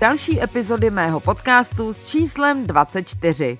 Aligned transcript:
Další 0.00 0.42
epizody 0.42 0.90
mého 0.90 1.20
podcastu 1.20 1.92
s 1.92 2.04
číslem 2.04 2.66
24. 2.66 3.56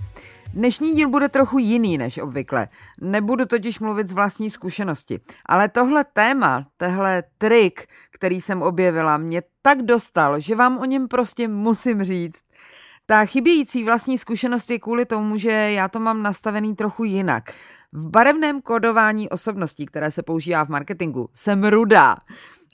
Dnešní 0.52 0.92
díl 0.92 1.08
bude 1.08 1.28
trochu 1.28 1.58
jiný 1.58 1.98
než 1.98 2.18
obvykle. 2.18 2.68
Nebudu 3.00 3.46
totiž 3.46 3.80
mluvit 3.80 4.08
z 4.08 4.12
vlastní 4.12 4.50
zkušenosti. 4.50 5.20
Ale 5.46 5.68
tohle 5.68 6.04
téma, 6.04 6.66
tehle 6.76 7.22
trik, 7.38 7.86
který 8.12 8.40
jsem 8.40 8.62
objevila, 8.62 9.16
mě 9.16 9.42
tak 9.62 9.82
dostal, 9.82 10.40
že 10.40 10.54
vám 10.54 10.78
o 10.78 10.84
něm 10.84 11.08
prostě 11.08 11.48
musím 11.48 12.04
říct. 12.04 12.42
Ta 13.06 13.24
chybějící 13.24 13.84
vlastní 13.84 14.18
zkušenost 14.18 14.70
je 14.70 14.78
kvůli 14.78 15.06
tomu, 15.06 15.36
že 15.36 15.50
já 15.50 15.88
to 15.88 16.00
mám 16.00 16.22
nastavený 16.22 16.76
trochu 16.76 17.04
jinak. 17.04 17.52
V 17.92 18.08
barevném 18.08 18.62
kodování 18.62 19.28
osobností, 19.28 19.86
které 19.86 20.10
se 20.10 20.22
používá 20.22 20.64
v 20.64 20.68
marketingu, 20.68 21.28
jsem 21.32 21.64
rudá. 21.64 22.16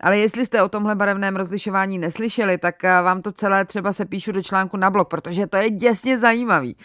Ale 0.03 0.19
jestli 0.19 0.47
jste 0.47 0.63
o 0.63 0.69
tomhle 0.69 0.95
barevném 0.95 1.37
rozlišování 1.37 1.99
neslyšeli, 1.99 2.59
tak 2.59 2.83
vám 2.83 3.23
to 3.23 3.33
celé 3.33 3.65
třeba 3.65 3.93
se 3.93 4.05
píšu 4.05 4.33
do 4.33 4.43
článku 4.43 4.77
na 4.77 4.91
blog, 4.91 5.09
protože 5.09 5.47
to 5.47 5.57
je 5.57 5.71
děsně 5.71 6.19
zajímavý 6.19 6.77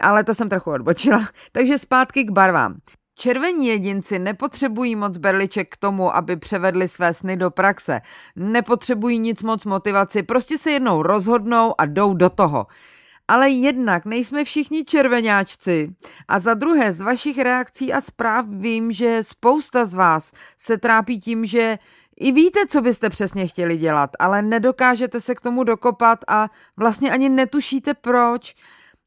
ale 0.00 0.24
to 0.24 0.34
jsem 0.34 0.48
trochu 0.48 0.70
odbočila. 0.70 1.28
Takže 1.52 1.78
zpátky 1.78 2.24
k 2.24 2.30
barvám. 2.30 2.74
Červení 3.16 3.66
jedinci 3.66 4.18
nepotřebují 4.18 4.96
moc 4.96 5.18
berliček 5.18 5.74
k 5.74 5.76
tomu, 5.76 6.16
aby 6.16 6.36
převedli 6.36 6.88
své 6.88 7.14
sny 7.14 7.36
do 7.36 7.50
praxe. 7.50 8.00
Nepotřebují 8.36 9.18
nic 9.18 9.42
moc 9.42 9.64
motivaci, 9.64 10.22
prostě 10.22 10.58
se 10.58 10.70
jednou 10.70 11.02
rozhodnou 11.02 11.80
a 11.80 11.86
jdou 11.86 12.14
do 12.14 12.30
toho. 12.30 12.66
Ale 13.28 13.50
jednak 13.50 14.04
nejsme 14.04 14.44
všichni 14.44 14.84
červenáčci. 14.84 15.94
A 16.28 16.38
za 16.38 16.54
druhé, 16.54 16.92
z 16.92 17.00
vašich 17.00 17.38
reakcí 17.38 17.92
a 17.92 18.00
zpráv 18.00 18.46
vím, 18.48 18.92
že 18.92 19.18
spousta 19.22 19.84
z 19.84 19.94
vás 19.94 20.32
se 20.58 20.78
trápí 20.78 21.20
tím, 21.20 21.46
že 21.46 21.78
i 22.16 22.32
víte, 22.32 22.66
co 22.66 22.80
byste 22.80 23.10
přesně 23.10 23.46
chtěli 23.46 23.76
dělat, 23.76 24.10
ale 24.18 24.42
nedokážete 24.42 25.20
se 25.20 25.34
k 25.34 25.40
tomu 25.40 25.64
dokopat 25.64 26.18
a 26.28 26.50
vlastně 26.76 27.12
ani 27.12 27.28
netušíte 27.28 27.94
proč. 27.94 28.54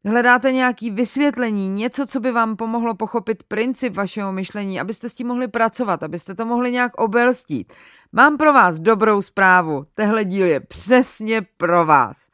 Hledáte 0.06 0.52
nějaký 0.52 0.92
vysvětlení, 0.92 1.70
něco, 1.70 2.08
co 2.08 2.20
by 2.20 2.32
vám 2.32 2.56
pomohlo 2.56 2.96
pochopit 2.96 3.44
princip 3.44 3.94
vašeho 3.94 4.32
myšlení, 4.32 4.80
abyste 4.80 5.10
s 5.10 5.14
tím 5.14 5.28
mohli 5.28 5.48
pracovat, 5.48 6.04
abyste 6.04 6.36
to 6.36 6.46
mohli 6.46 6.72
nějak 6.72 6.98
obelstít. 6.98 7.74
Mám 8.12 8.38
pro 8.38 8.54
vás 8.54 8.80
dobrou 8.80 9.22
zprávu. 9.22 9.86
Tehle 9.94 10.26
díl 10.26 10.46
je 10.46 10.60
přesně 10.60 11.42
pro 11.58 11.86
vás. 11.86 12.28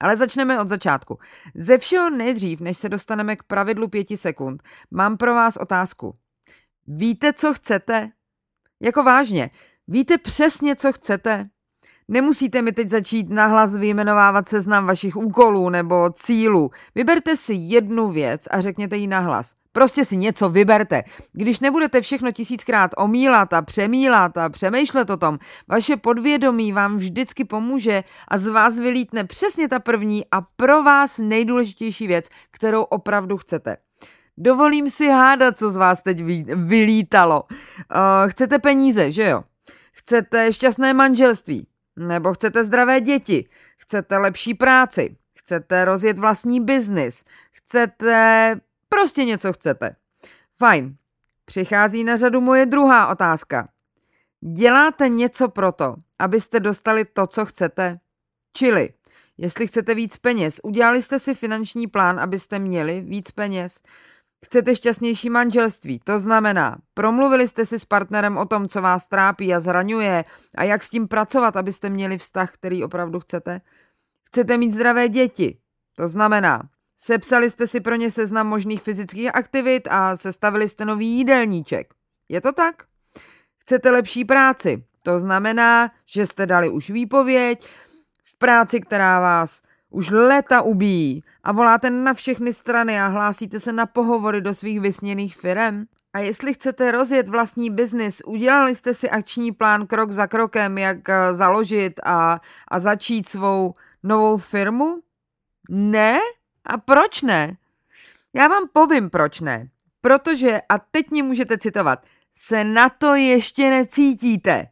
Ale 0.00 0.16
začneme 0.16 0.60
od 0.60 0.68
začátku. 0.68 1.18
Ze 1.54 1.78
všeho 1.78 2.10
nejdřív, 2.10 2.60
než 2.60 2.78
se 2.78 2.88
dostaneme 2.88 3.36
k 3.36 3.42
pravidlu 3.42 3.88
pěti 3.88 4.16
sekund, 4.16 4.62
mám 4.90 5.16
pro 5.16 5.34
vás 5.34 5.56
otázku. 5.56 6.14
Víte, 6.86 7.32
co 7.32 7.54
chcete? 7.54 8.10
Jako 8.80 9.02
vážně, 9.02 9.50
víte 9.88 10.18
přesně, 10.18 10.76
co 10.76 10.92
chcete? 10.92 11.48
Nemusíte 12.08 12.62
mi 12.62 12.72
teď 12.72 12.90
začít 12.90 13.30
nahlas 13.30 13.76
vyjmenovávat 13.76 14.48
seznam 14.48 14.86
vašich 14.86 15.16
úkolů 15.16 15.70
nebo 15.70 16.10
cílů. 16.10 16.70
Vyberte 16.94 17.36
si 17.36 17.54
jednu 17.54 18.10
věc 18.10 18.48
a 18.50 18.60
řekněte 18.60 18.96
ji 18.96 19.06
nahlas. 19.06 19.54
Prostě 19.72 20.04
si 20.04 20.16
něco 20.16 20.50
vyberte. 20.50 21.02
Když 21.32 21.60
nebudete 21.60 22.00
všechno 22.00 22.32
tisíckrát 22.32 22.90
omílat 22.96 23.52
a 23.52 23.62
přemílat 23.62 24.36
a 24.36 24.48
přemýšlet 24.48 25.10
o 25.10 25.16
tom, 25.16 25.38
vaše 25.68 25.96
podvědomí 25.96 26.72
vám 26.72 26.96
vždycky 26.96 27.44
pomůže 27.44 28.04
a 28.28 28.38
z 28.38 28.46
vás 28.46 28.78
vylítne 28.78 29.24
přesně 29.24 29.68
ta 29.68 29.78
první 29.78 30.24
a 30.32 30.40
pro 30.40 30.82
vás 30.82 31.18
nejdůležitější 31.18 32.06
věc, 32.06 32.28
kterou 32.50 32.82
opravdu 32.82 33.36
chcete. 33.36 33.76
Dovolím 34.38 34.90
si 34.90 35.08
hádat, 35.08 35.58
co 35.58 35.70
z 35.70 35.76
vás 35.76 36.02
teď 36.02 36.22
vylítalo. 36.54 37.42
Uh, 37.42 38.30
chcete 38.30 38.58
peníze, 38.58 39.12
že 39.12 39.28
jo? 39.28 39.42
Chcete 40.04 40.52
šťastné 40.52 40.94
manželství, 40.94 41.66
nebo 41.96 42.34
chcete 42.34 42.64
zdravé 42.64 43.00
děti, 43.00 43.48
chcete 43.76 44.18
lepší 44.18 44.54
práci, 44.54 45.16
chcete 45.38 45.84
rozjet 45.84 46.18
vlastní 46.18 46.60
biznis, 46.60 47.24
chcete... 47.52 48.60
prostě 48.88 49.24
něco 49.24 49.52
chcete. 49.52 49.96
Fajn. 50.56 50.96
Přichází 51.44 52.04
na 52.04 52.16
řadu 52.16 52.40
moje 52.40 52.66
druhá 52.66 53.08
otázka. 53.08 53.68
Děláte 54.40 55.08
něco 55.08 55.48
proto, 55.48 55.94
abyste 56.18 56.60
dostali 56.60 57.04
to, 57.04 57.26
co 57.26 57.46
chcete? 57.46 57.98
Čili, 58.52 58.88
jestli 59.38 59.66
chcete 59.66 59.94
víc 59.94 60.16
peněz, 60.16 60.60
udělali 60.62 61.02
jste 61.02 61.18
si 61.18 61.34
finanční 61.34 61.86
plán, 61.86 62.20
abyste 62.20 62.58
měli 62.58 63.00
víc 63.00 63.30
peněz? 63.30 63.80
Chcete 64.44 64.76
šťastnější 64.76 65.30
manželství, 65.30 66.00
to 66.04 66.18
znamená, 66.18 66.78
promluvili 66.94 67.48
jste 67.48 67.66
si 67.66 67.78
s 67.78 67.84
partnerem 67.84 68.36
o 68.36 68.46
tom, 68.46 68.68
co 68.68 68.82
vás 68.82 69.06
trápí 69.06 69.54
a 69.54 69.60
zraňuje 69.60 70.24
a 70.54 70.64
jak 70.64 70.82
s 70.82 70.90
tím 70.90 71.08
pracovat, 71.08 71.56
abyste 71.56 71.90
měli 71.90 72.18
vztah, 72.18 72.52
který 72.52 72.84
opravdu 72.84 73.20
chcete? 73.20 73.60
Chcete 74.24 74.56
mít 74.56 74.72
zdravé 74.72 75.08
děti, 75.08 75.58
to 75.96 76.08
znamená, 76.08 76.62
sepsali 76.96 77.50
jste 77.50 77.66
si 77.66 77.80
pro 77.80 77.94
ně 77.94 78.10
seznam 78.10 78.46
možných 78.46 78.82
fyzických 78.82 79.34
aktivit 79.34 79.88
a 79.90 80.16
sestavili 80.16 80.68
jste 80.68 80.84
nový 80.84 81.06
jídelníček. 81.06 81.94
Je 82.28 82.40
to 82.40 82.52
tak? 82.52 82.82
Chcete 83.58 83.90
lepší 83.90 84.24
práci, 84.24 84.84
to 85.02 85.18
znamená, 85.18 85.90
že 86.06 86.26
jste 86.26 86.46
dali 86.46 86.68
už 86.68 86.90
výpověď 86.90 87.68
v 88.22 88.38
práci, 88.38 88.80
která 88.80 89.20
vás 89.20 89.62
už 89.94 90.10
léta 90.10 90.62
ubíjí 90.62 91.24
a 91.44 91.52
voláte 91.52 91.90
na 91.90 92.14
všechny 92.14 92.52
strany 92.52 93.00
a 93.00 93.06
hlásíte 93.06 93.60
se 93.60 93.72
na 93.72 93.86
pohovory 93.86 94.40
do 94.40 94.54
svých 94.54 94.80
vysněných 94.80 95.36
firem? 95.36 95.86
A 96.12 96.18
jestli 96.18 96.54
chcete 96.54 96.92
rozjet 96.92 97.28
vlastní 97.28 97.70
biznis, 97.70 98.22
udělali 98.26 98.74
jste 98.74 98.94
si 98.94 99.10
akční 99.10 99.52
plán 99.52 99.86
krok 99.86 100.10
za 100.10 100.26
krokem, 100.26 100.78
jak 100.78 101.08
eh, 101.08 101.34
založit 101.34 102.00
a, 102.04 102.40
a 102.68 102.78
začít 102.78 103.28
svou 103.28 103.74
novou 104.02 104.36
firmu? 104.36 105.00
Ne? 105.70 106.18
A 106.64 106.78
proč 106.78 107.22
ne? 107.22 107.56
Já 108.34 108.48
vám 108.48 108.68
povím, 108.72 109.10
proč 109.10 109.40
ne. 109.40 109.68
Protože, 110.00 110.60
a 110.68 110.78
teď 110.78 111.10
mě 111.10 111.22
můžete 111.22 111.58
citovat, 111.58 111.98
se 112.34 112.64
na 112.64 112.88
to 112.88 113.14
ještě 113.14 113.70
necítíte. 113.70 114.66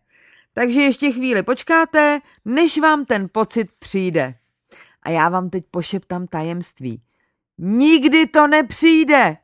Takže 0.54 0.80
ještě 0.80 1.12
chvíli 1.12 1.42
počkáte, 1.42 2.20
než 2.44 2.78
vám 2.78 3.04
ten 3.04 3.28
pocit 3.32 3.68
přijde. 3.78 4.34
A 5.02 5.10
já 5.10 5.28
vám 5.28 5.50
teď 5.50 5.64
pošeptám 5.70 6.26
tajemství. 6.26 7.02
Nikdy 7.58 8.26
to 8.26 8.46
nepřijde! 8.46 9.36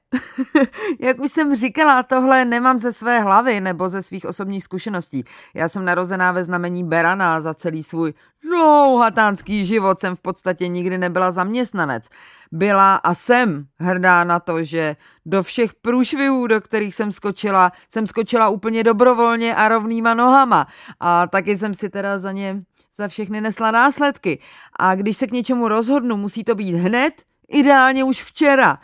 Jak 1.01 1.21
už 1.21 1.33
jsem 1.33 1.57
říkala, 1.57 2.03
tohle 2.03 2.45
nemám 2.45 2.79
ze 2.79 2.93
své 2.93 3.21
hlavy 3.21 3.61
nebo 3.61 3.89
ze 3.89 4.03
svých 4.03 4.25
osobních 4.25 4.65
zkušeností. 4.65 5.25
Já 5.55 5.69
jsem 5.69 5.85
narozená 5.85 6.33
ve 6.33 6.45
znamení 6.45 6.85
Berana 6.85 7.41
za 7.41 7.55
celý 7.55 7.83
svůj 7.83 8.15
dlouhatánský 8.43 9.67
život 9.67 10.01
jsem 10.01 10.17
v 10.17 10.21
podstatě 10.21 10.69
nikdy 10.69 10.99
nebyla 10.99 11.31
zaměstnanec. 11.31 12.09
Byla 12.53 12.97
a 12.97 13.15
jsem 13.15 13.67
hrdá 13.79 14.25
na 14.25 14.41
to, 14.41 14.65
že 14.65 14.97
do 15.27 15.43
všech 15.43 15.75
průšvihů, 15.75 16.47
do 16.47 16.61
kterých 16.61 16.95
jsem 16.95 17.13
skočila, 17.13 17.73
jsem 17.89 18.07
skočila 18.07 18.49
úplně 18.49 18.85
dobrovolně 18.85 19.55
a 19.55 19.69
rovnýma 19.69 20.15
nohama. 20.15 20.67
A 21.01 21.27
taky 21.27 21.57
jsem 21.57 21.75
si 21.75 21.89
teda 21.89 22.19
za 22.19 22.33
ně 22.33 22.63
za 22.97 23.09
všechny 23.09 23.41
nesla 23.41 23.71
následky. 23.71 24.41
A 24.81 24.95
když 24.95 25.17
se 25.17 25.27
k 25.27 25.33
něčemu 25.33 25.69
rozhodnu, 25.69 26.17
musí 26.17 26.45
to 26.45 26.55
být 26.55 26.75
hned, 26.75 27.13
Ideálně 27.49 28.05
už 28.05 28.25
včera. 28.25 28.79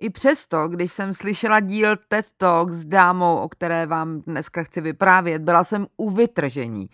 I 0.00 0.10
přesto, 0.10 0.68
když 0.68 0.92
jsem 0.92 1.14
slyšela 1.14 1.60
díl 1.60 1.96
TED 2.08 2.26
Talk 2.36 2.72
s 2.72 2.84
dámou, 2.84 3.36
o 3.36 3.48
které 3.48 3.86
vám 3.86 4.20
dneska 4.20 4.62
chci 4.62 4.80
vyprávět, 4.80 5.42
byla 5.42 5.64
jsem 5.64 5.86
u 5.96 6.10
vytržení. 6.10 6.90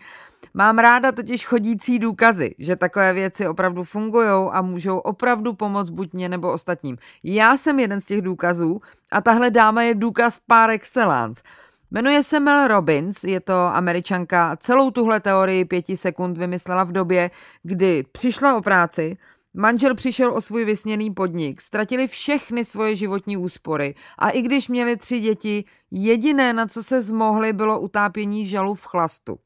Mám 0.53 0.77
ráda 0.77 1.11
totiž 1.11 1.45
chodící 1.45 1.99
důkazy, 1.99 2.55
že 2.59 2.75
takové 2.75 3.13
věci 3.13 3.47
opravdu 3.47 3.83
fungují 3.83 4.49
a 4.51 4.61
můžou 4.61 4.97
opravdu 4.97 5.53
pomoct 5.53 5.89
buď 5.89 6.13
mě 6.13 6.29
nebo 6.29 6.51
ostatním. 6.51 6.97
Já 7.23 7.57
jsem 7.57 7.79
jeden 7.79 8.01
z 8.01 8.05
těch 8.05 8.21
důkazů 8.21 8.79
a 9.11 9.21
tahle 9.21 9.49
dáma 9.49 9.81
je 9.81 9.95
důkaz 9.95 10.39
par 10.47 10.69
excellence. 10.69 11.43
Jmenuje 11.91 12.23
se 12.23 12.39
Mel 12.39 12.67
Robbins, 12.67 13.23
je 13.23 13.39
to 13.39 13.53
američanka 13.53 14.55
celou 14.59 14.91
tuhle 14.91 15.19
teorii 15.19 15.65
pěti 15.65 15.97
sekund 15.97 16.37
vymyslela 16.37 16.83
v 16.83 16.91
době, 16.91 17.31
kdy 17.63 18.03
přišla 18.11 18.55
o 18.55 18.61
práci, 18.61 19.17
Manžel 19.53 19.95
přišel 19.95 20.33
o 20.33 20.41
svůj 20.41 20.65
vysněný 20.65 21.11
podnik, 21.11 21.61
ztratili 21.61 22.07
všechny 22.07 22.65
svoje 22.65 22.95
životní 22.95 23.37
úspory 23.37 23.95
a 24.17 24.29
i 24.29 24.41
když 24.41 24.67
měli 24.67 24.97
tři 24.97 25.19
děti, 25.19 25.65
jediné, 25.91 26.53
na 26.53 26.67
co 26.67 26.83
se 26.83 27.01
zmohli, 27.01 27.53
bylo 27.53 27.79
utápění 27.79 28.45
žalu 28.45 28.75
v 28.75 28.85
chlastu. 28.85 29.39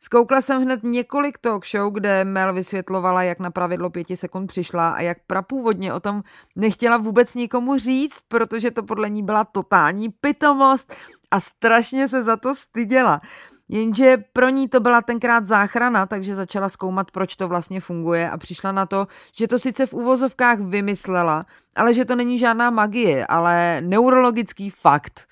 Zkoukla 0.00 0.40
jsem 0.40 0.62
hned 0.62 0.82
několik 0.82 1.38
talk 1.38 1.66
show, 1.66 1.92
kde 1.92 2.24
Mel 2.24 2.54
vysvětlovala, 2.54 3.22
jak 3.22 3.38
na 3.38 3.50
pravidlo 3.50 3.90
pěti 3.90 4.16
sekund 4.16 4.46
přišla 4.46 4.90
a 4.90 5.00
jak 5.00 5.18
prapůvodně 5.26 5.92
o 5.94 6.00
tom 6.00 6.22
nechtěla 6.56 6.96
vůbec 6.96 7.34
nikomu 7.34 7.78
říct, 7.78 8.20
protože 8.28 8.70
to 8.70 8.82
podle 8.82 9.10
ní 9.10 9.22
byla 9.22 9.44
totální 9.44 10.08
pitomost 10.08 10.94
a 11.30 11.40
strašně 11.40 12.08
se 12.08 12.22
za 12.22 12.36
to 12.36 12.54
styděla. 12.54 13.20
Jenže 13.68 14.16
pro 14.32 14.48
ní 14.48 14.68
to 14.68 14.80
byla 14.80 15.02
tenkrát 15.02 15.46
záchrana, 15.46 16.06
takže 16.06 16.34
začala 16.34 16.68
zkoumat, 16.68 17.10
proč 17.10 17.36
to 17.36 17.48
vlastně 17.48 17.80
funguje 17.80 18.30
a 18.30 18.36
přišla 18.36 18.72
na 18.72 18.86
to, 18.86 19.06
že 19.36 19.48
to 19.48 19.58
sice 19.58 19.86
v 19.86 19.94
úvozovkách 19.94 20.58
vymyslela, 20.58 21.46
ale 21.76 21.94
že 21.94 22.04
to 22.04 22.16
není 22.16 22.38
žádná 22.38 22.70
magie, 22.70 23.26
ale 23.26 23.80
neurologický 23.80 24.70
fakt. 24.70 25.24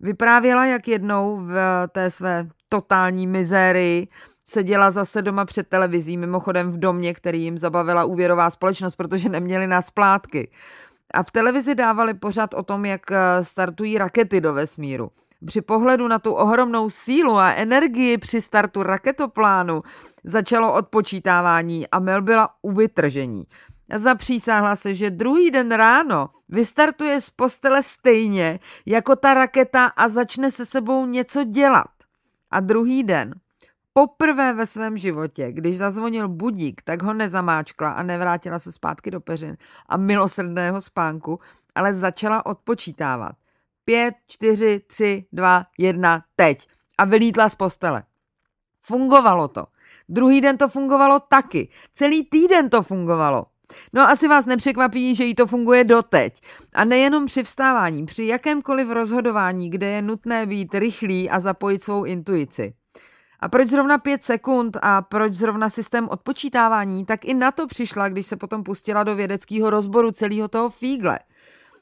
Vyprávěla, 0.00 0.66
jak 0.66 0.88
jednou 0.88 1.36
v 1.36 1.54
té 1.88 2.10
své 2.10 2.48
totální 2.68 3.26
mizérii 3.26 4.08
seděla 4.44 4.90
zase 4.90 5.22
doma 5.22 5.44
před 5.44 5.68
televizí, 5.68 6.16
mimochodem 6.16 6.70
v 6.70 6.78
domě, 6.78 7.14
který 7.14 7.42
jim 7.42 7.58
zabavila 7.58 8.04
úvěrová 8.04 8.50
společnost, 8.50 8.96
protože 8.96 9.28
neměli 9.28 9.66
na 9.66 9.82
splátky. 9.82 10.50
A 11.14 11.22
v 11.22 11.30
televizi 11.30 11.74
dávali 11.74 12.14
pořád 12.14 12.54
o 12.54 12.62
tom, 12.62 12.84
jak 12.84 13.00
startují 13.42 13.98
rakety 13.98 14.40
do 14.40 14.52
vesmíru. 14.52 15.10
Při 15.46 15.60
pohledu 15.60 16.08
na 16.08 16.18
tu 16.18 16.32
ohromnou 16.32 16.90
sílu 16.90 17.36
a 17.36 17.52
energii 17.52 18.18
při 18.18 18.40
startu 18.40 18.82
raketoplánu 18.82 19.80
začalo 20.24 20.74
odpočítávání 20.74 21.88
a 21.88 21.98
Mel 21.98 22.22
byla 22.22 22.48
u 22.62 22.72
vytržení. 22.72 23.44
Zapřísáhla 23.94 24.76
se, 24.76 24.94
že 24.94 25.10
druhý 25.10 25.50
den 25.50 25.72
ráno 25.72 26.28
vystartuje 26.48 27.20
z 27.20 27.30
postele 27.30 27.82
stejně 27.82 28.60
jako 28.86 29.16
ta 29.16 29.34
raketa 29.34 29.86
a 29.86 30.08
začne 30.08 30.50
se 30.50 30.66
sebou 30.66 31.06
něco 31.06 31.44
dělat. 31.44 31.90
A 32.50 32.60
druhý 32.60 33.02
den, 33.02 33.34
poprvé 33.92 34.52
ve 34.52 34.66
svém 34.66 34.98
životě, 34.98 35.52
když 35.52 35.78
zazvonil 35.78 36.28
budík, 36.28 36.82
tak 36.82 37.02
ho 37.02 37.14
nezamáčkla 37.14 37.90
a 37.90 38.02
nevrátila 38.02 38.58
se 38.58 38.72
zpátky 38.72 39.10
do 39.10 39.20
peřin 39.20 39.56
a 39.88 39.96
milosrdného 39.96 40.80
spánku, 40.80 41.38
ale 41.74 41.94
začala 41.94 42.46
odpočítávat. 42.46 43.36
Pět, 43.88 44.14
čtyři, 44.26 44.80
tři, 44.86 45.24
dva, 45.32 45.64
jedna, 45.78 46.24
teď. 46.36 46.68
A 46.98 47.04
vylítla 47.04 47.48
z 47.48 47.54
postele. 47.54 48.02
Fungovalo 48.82 49.48
to. 49.48 49.66
Druhý 50.08 50.40
den 50.40 50.58
to 50.58 50.68
fungovalo 50.68 51.20
taky. 51.20 51.68
Celý 51.92 52.24
týden 52.24 52.70
to 52.70 52.82
fungovalo. 52.82 53.46
No 53.92 54.02
asi 54.02 54.28
vás 54.28 54.46
nepřekvapí, 54.46 55.14
že 55.14 55.24
jí 55.24 55.34
to 55.34 55.46
funguje 55.46 55.84
doteď. 55.84 56.40
A 56.74 56.84
nejenom 56.84 57.26
při 57.26 57.42
vstávání, 57.42 58.06
při 58.06 58.26
jakémkoliv 58.26 58.88
rozhodování, 58.88 59.70
kde 59.70 59.86
je 59.86 60.02
nutné 60.02 60.46
být 60.46 60.74
rychlý 60.74 61.30
a 61.30 61.40
zapojit 61.40 61.82
svou 61.82 62.04
intuici. 62.04 62.74
A 63.40 63.48
proč 63.48 63.68
zrovna 63.68 63.98
pět 63.98 64.24
sekund 64.24 64.76
a 64.82 65.02
proč 65.02 65.32
zrovna 65.32 65.70
systém 65.70 66.08
odpočítávání, 66.08 67.04
tak 67.04 67.24
i 67.24 67.34
na 67.34 67.50
to 67.50 67.66
přišla, 67.66 68.08
když 68.08 68.26
se 68.26 68.36
potom 68.36 68.64
pustila 68.64 69.04
do 69.04 69.14
vědeckého 69.14 69.70
rozboru 69.70 70.12
celého 70.12 70.48
toho 70.48 70.70
fígle– 70.70 71.18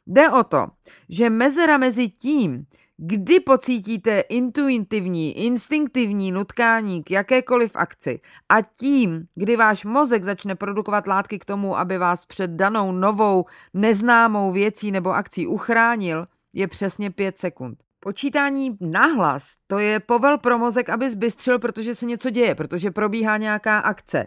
Jde 0.06 0.31
o 0.31 0.45
to, 0.45 0.67
že 1.09 1.31
mezera 1.31 1.79
mezi 1.79 2.09
tím, 2.09 2.67
kdy 2.97 3.41
pocítíte 3.41 4.21
intuitivní, 4.21 5.45
instinktivní 5.47 6.33
nutkání 6.33 7.03
k 7.03 7.11
jakékoliv 7.11 7.77
akci 7.77 8.21
a 8.49 8.62
tím, 8.62 9.27
kdy 9.35 9.56
váš 9.56 9.85
mozek 9.85 10.25
začne 10.25 10.55
produkovat 10.55 11.06
látky 11.06 11.39
k 11.39 11.45
tomu, 11.45 11.79
aby 11.79 11.99
vás 11.99 12.25
před 12.25 12.51
danou 12.51 12.93
novou, 12.93 13.45
neznámou 13.75 14.53
věcí 14.53 14.91
nebo 14.91 15.15
akcí 15.15 15.47
uchránil, 15.47 16.27
je 16.55 16.69
přesně 16.69 17.11
5 17.11 17.39
sekund. 17.39 17.79
Počítání 18.00 18.77
nahlas, 18.81 19.55
to 19.67 19.79
je 19.79 20.00
povel 20.00 20.39
pro 20.39 20.59
mozek, 20.59 20.89
aby 20.89 21.11
zbystřil, 21.11 21.59
protože 21.59 21.95
se 21.95 22.07
něco 22.07 22.31
děje, 22.31 22.55
protože 22.55 22.91
probíhá 22.91 23.37
nějaká 23.37 23.79
akce. 23.79 24.27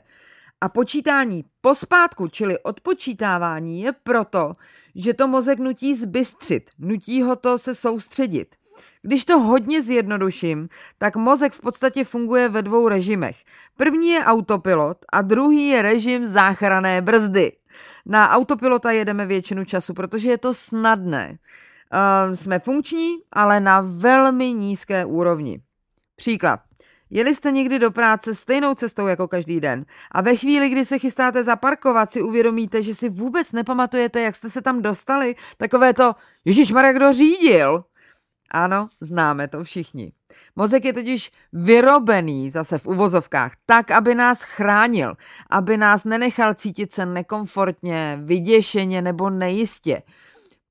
A 0.62 0.69
počítání 0.69 1.45
pospátku, 1.62 2.27
čili 2.27 2.59
odpočítávání, 2.59 3.81
je 3.81 3.92
proto, 3.92 4.56
že 4.95 5.13
to 5.13 5.27
mozek 5.27 5.59
nutí 5.59 5.95
zbystřit, 5.95 6.69
nutí 6.80 7.21
ho 7.21 7.36
to 7.36 7.57
se 7.57 7.75
soustředit. 7.75 8.56
Když 9.01 9.25
to 9.25 9.39
hodně 9.39 9.83
zjednoduším, 9.83 10.69
tak 10.98 11.15
mozek 11.15 11.54
v 11.54 11.62
podstatě 11.62 12.06
funguje 12.06 12.50
ve 12.50 12.62
dvou 12.62 12.88
režimech. 12.88 13.38
První 13.75 14.09
je 14.09 14.25
autopilot 14.25 14.98
a 15.13 15.21
druhý 15.21 15.68
je 15.68 15.81
režim 15.81 16.25
záchrané 16.25 17.01
brzdy. 17.01 17.51
Na 18.06 18.30
autopilota 18.30 18.92
jedeme 18.92 19.25
většinu 19.25 19.65
času, 19.65 19.94
protože 19.94 20.30
je 20.30 20.38
to 20.38 20.54
snadné. 20.54 21.38
Uh, 21.94 22.33
jsme 22.33 22.59
funkční, 22.59 23.18
ale 23.31 23.59
na 23.59 23.81
velmi 23.81 24.54
nízké 24.54 25.06
úrovni. 25.06 25.62
Příklad. 26.15 26.66
Jeli 27.09 27.36
jste 27.36 27.51
někdy 27.51 27.80
do 27.80 27.92
práce 27.92 28.36
stejnou 28.36 28.74
cestou 28.74 29.07
jako 29.07 29.27
každý 29.27 29.59
den 29.59 29.86
a 30.12 30.21
ve 30.21 30.36
chvíli, 30.36 30.69
kdy 30.69 30.86
se 30.86 31.00
chystáte 31.00 31.44
zaparkovat, 31.44 32.12
si 32.12 32.21
uvědomíte, 32.21 32.81
že 32.81 32.95
si 32.95 33.09
vůbec 33.09 33.51
nepamatujete, 33.51 34.21
jak 34.21 34.36
jste 34.36 34.50
se 34.50 34.62
tam 34.62 34.81
dostali, 34.81 35.36
takové 35.57 35.94
to, 35.94 36.15
Ježíš 36.45 36.71
Marek, 36.71 36.95
kdo 36.95 37.13
řídil? 37.13 37.83
Ano, 38.51 38.89
známe 39.01 39.48
to 39.48 39.63
všichni. 39.63 40.12
Mozek 40.56 40.86
je 40.86 40.94
totiž 40.94 41.31
vyrobený 41.54 42.51
zase 42.51 42.77
v 42.77 42.88
uvozovkách 42.88 43.51
tak, 43.65 43.92
aby 43.92 44.15
nás 44.15 44.42
chránil, 44.42 45.18
aby 45.50 45.77
nás 45.77 46.04
nenechal 46.04 46.54
cítit 46.54 46.94
se 46.94 47.06
nekomfortně, 47.06 48.19
vyděšeně 48.24 49.02
nebo 49.02 49.30
nejistě. 49.30 50.02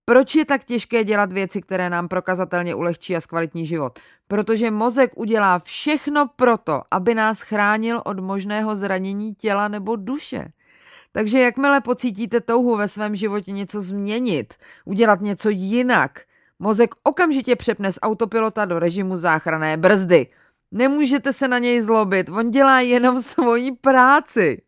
Proč 0.09 0.35
je 0.35 0.45
tak 0.45 0.65
těžké 0.65 1.05
dělat 1.05 1.33
věci, 1.33 1.63
které 1.63 1.91
nám 1.91 2.09
prokazatelně 2.09 2.75
ulehčí 2.75 3.17
a 3.17 3.21
zkvalitní 3.21 3.67
život? 3.67 3.99
Protože 4.29 4.71
mozek 4.71 5.11
udělá 5.15 5.59
všechno 5.59 6.31
proto, 6.37 6.83
aby 6.91 7.15
nás 7.15 7.41
chránil 7.41 8.03
od 8.05 8.21
možného 8.21 8.77
zranění 8.77 9.35
těla 9.35 9.69
nebo 9.69 9.97
duše. 9.97 10.53
Takže 11.13 11.41
jakmile 11.41 11.81
pocítíte 11.81 12.41
touhu 12.41 12.77
ve 12.77 12.89
svém 12.89 13.17
životě 13.17 13.53
něco 13.53 13.81
změnit, 13.81 14.55
udělat 14.85 15.21
něco 15.21 15.49
jinak, 15.49 16.21
mozek 16.59 16.95
okamžitě 17.03 17.57
přepne 17.57 17.93
z 17.93 17.99
autopilota 18.03 18.65
do 18.65 18.79
režimu 18.79 19.17
záchranné 19.17 19.77
brzdy. 19.77 20.27
Nemůžete 20.73 21.33
se 21.33 21.49
na 21.49 21.59
něj 21.59 21.81
zlobit, 21.81 22.29
on 22.29 22.51
dělá 22.51 22.81
jenom 22.81 23.21
svoji 23.23 23.73
práci. 23.73 24.63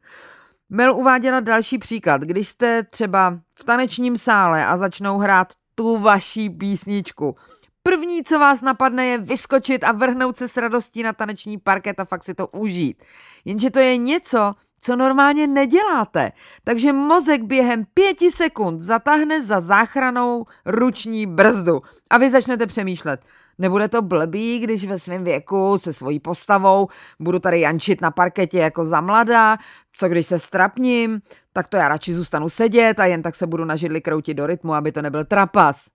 Mel 0.70 0.94
uváděla 0.94 1.40
další 1.40 1.78
příklad. 1.78 2.20
Když 2.20 2.48
jste 2.48 2.82
třeba 2.82 3.38
v 3.54 3.64
tanečním 3.64 4.16
sále 4.16 4.66
a 4.66 4.76
začnou 4.76 5.18
hrát 5.18 5.48
tu 5.74 5.98
vaší 5.98 6.50
písničku, 6.50 7.36
první, 7.82 8.24
co 8.24 8.38
vás 8.38 8.62
napadne, 8.62 9.06
je 9.06 9.18
vyskočit 9.18 9.84
a 9.84 9.92
vrhnout 9.92 10.36
se 10.36 10.48
s 10.48 10.56
radostí 10.56 11.02
na 11.02 11.12
taneční 11.12 11.58
parket 11.58 12.00
a 12.00 12.04
fakt 12.04 12.24
si 12.24 12.34
to 12.34 12.46
užít. 12.46 13.02
Jenže 13.44 13.70
to 13.70 13.78
je 13.78 13.96
něco, 13.96 14.54
co 14.80 14.96
normálně 14.96 15.46
neděláte. 15.46 16.32
Takže 16.64 16.92
mozek 16.92 17.42
během 17.42 17.84
pěti 17.94 18.30
sekund 18.30 18.80
zatáhne 18.80 19.42
za 19.42 19.60
záchranou 19.60 20.46
ruční 20.66 21.26
brzdu 21.26 21.82
a 22.10 22.18
vy 22.18 22.30
začnete 22.30 22.66
přemýšlet– 22.66 23.20
Nebude 23.58 23.88
to 23.88 24.02
blbý, 24.02 24.58
když 24.58 24.84
ve 24.84 24.98
svém 24.98 25.24
věku 25.24 25.78
se 25.78 25.92
svojí 25.92 26.20
postavou 26.20 26.88
budu 27.20 27.38
tady 27.38 27.60
jančit 27.60 28.00
na 28.00 28.10
parketě 28.10 28.58
jako 28.58 28.84
za 28.84 29.00
mladá, 29.00 29.58
co 29.92 30.08
když 30.08 30.26
se 30.26 30.38
strapním, 30.38 31.20
tak 31.52 31.68
to 31.68 31.76
já 31.76 31.88
radši 31.88 32.14
zůstanu 32.14 32.48
sedět 32.48 33.00
a 33.00 33.06
jen 33.06 33.22
tak 33.22 33.36
se 33.36 33.46
budu 33.46 33.64
na 33.64 33.76
židli 33.76 34.00
kroutit 34.00 34.36
do 34.36 34.46
rytmu, 34.46 34.74
aby 34.74 34.92
to 34.92 35.02
nebyl 35.02 35.24
trapas. 35.24 35.86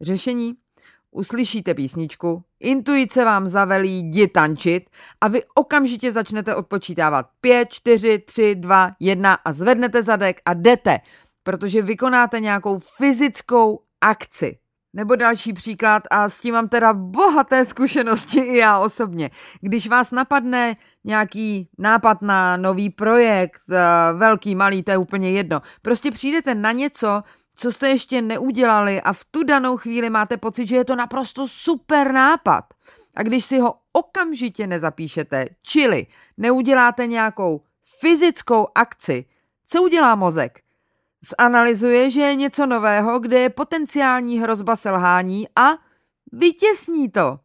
Řešení? 0.00 0.54
Uslyšíte 1.12 1.74
písničku, 1.74 2.44
intuice 2.60 3.24
vám 3.24 3.46
zavelí 3.46 3.98
jdi 3.98 4.28
tančit 4.28 4.90
a 5.20 5.28
vy 5.28 5.42
okamžitě 5.54 6.12
začnete 6.12 6.54
odpočítávat 6.54 7.26
5, 7.40 7.68
4, 7.72 8.18
3, 8.18 8.54
2, 8.54 8.90
1 9.00 9.34
a 9.34 9.52
zvednete 9.52 10.02
zadek 10.02 10.40
a 10.44 10.54
jdete, 10.54 10.98
protože 11.42 11.82
vykonáte 11.82 12.40
nějakou 12.40 12.78
fyzickou 12.78 13.80
akci. 14.00 14.58
Nebo 14.92 15.16
další 15.16 15.52
příklad, 15.52 16.02
a 16.10 16.28
s 16.28 16.40
tím 16.40 16.54
mám 16.54 16.68
teda 16.68 16.92
bohaté 16.92 17.64
zkušenosti 17.64 18.40
i 18.40 18.56
já 18.56 18.78
osobně. 18.78 19.30
Když 19.60 19.88
vás 19.88 20.10
napadne 20.10 20.76
nějaký 21.04 21.68
nápad 21.78 22.22
na 22.22 22.56
nový 22.56 22.90
projekt, 22.90 23.62
eh, 23.70 23.78
velký, 24.12 24.54
malý, 24.54 24.82
to 24.82 24.90
je 24.90 24.96
úplně 24.96 25.30
jedno. 25.30 25.62
Prostě 25.82 26.10
přijdete 26.10 26.54
na 26.54 26.72
něco, 26.72 27.22
co 27.56 27.72
jste 27.72 27.88
ještě 27.88 28.22
neudělali 28.22 29.00
a 29.00 29.12
v 29.12 29.24
tu 29.24 29.44
danou 29.44 29.76
chvíli 29.76 30.10
máte 30.10 30.36
pocit, 30.36 30.68
že 30.68 30.76
je 30.76 30.84
to 30.84 30.96
naprosto 30.96 31.48
super 31.48 32.12
nápad. 32.12 32.64
A 33.16 33.22
když 33.22 33.44
si 33.44 33.58
ho 33.58 33.74
okamžitě 33.92 34.66
nezapíšete, 34.66 35.46
čili 35.62 36.06
neuděláte 36.36 37.06
nějakou 37.06 37.62
fyzickou 38.00 38.66
akci, 38.74 39.24
co 39.66 39.82
udělá 39.82 40.14
mozek? 40.14 40.60
Zanalizuje, 41.38 42.10
že 42.10 42.20
je 42.20 42.34
něco 42.34 42.66
nového, 42.66 43.18
kde 43.18 43.38
je 43.38 43.50
potenciální 43.50 44.40
hrozba 44.40 44.76
selhání 44.76 45.48
a 45.56 45.68
vytěsní 46.32 47.10
to. 47.10 47.38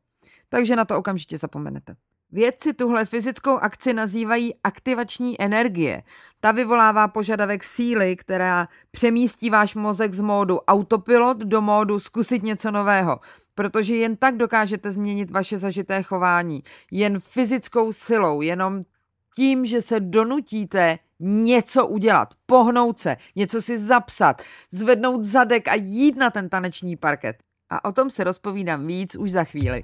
Takže 0.50 0.76
na 0.76 0.86
to 0.86 0.98
okamžitě 0.98 1.38
zapomenete. 1.38 1.96
Vědci 2.32 2.74
tuhle 2.74 3.06
fyzickou 3.06 3.58
akci 3.58 3.94
nazývají 3.94 4.54
aktivační 4.64 5.42
energie. 5.42 6.04
Ta 6.40 6.52
vyvolává 6.52 7.08
požadavek 7.08 7.64
síly, 7.64 8.16
která 8.16 8.68
přemístí 8.92 9.50
váš 9.50 9.76
mozek 9.76 10.14
z 10.14 10.22
módu 10.22 10.60
autopilot 10.60 11.38
do 11.38 11.62
módu 11.62 12.00
zkusit 12.00 12.44
něco 12.44 12.72
nového, 12.72 13.20
protože 13.56 13.96
jen 13.96 14.16
tak 14.16 14.38
dokážete 14.38 14.92
změnit 14.92 15.32
vaše 15.32 15.58
zažité 15.58 16.04
chování. 16.04 16.64
Jen 16.92 17.20
fyzickou 17.20 17.94
silou, 17.94 18.42
jenom 18.42 18.84
tím, 19.36 19.66
že 19.66 19.82
se 19.82 20.00
donutíte 20.00 21.00
něco 21.20 21.88
udělat, 21.88 22.34
pohnout 22.46 23.00
se, 23.00 23.18
něco 23.36 23.62
si 23.62 23.78
zapsat, 23.78 24.42
zvednout 24.72 25.24
zadek 25.24 25.68
a 25.68 25.76
jít 25.76 26.18
na 26.18 26.30
ten 26.30 26.50
taneční 26.50 26.96
parket. 26.96 27.36
A 27.70 27.86
o 27.86 27.92
tom 27.92 28.10
se 28.10 28.24
rozpovídám 28.24 28.88
víc 28.88 29.16
už 29.16 29.32
za 29.32 29.44
chvíli. 29.44 29.82